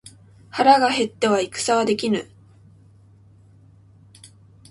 [0.49, 2.27] 腹が減っては戦はできぬ。